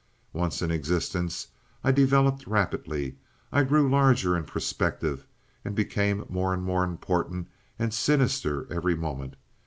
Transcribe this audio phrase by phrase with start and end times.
[0.33, 1.49] Once in existence
[1.83, 3.17] I developed rapidly.
[3.51, 5.27] I grew larger in perspective
[5.63, 9.35] and became more and more important and sinister every moment.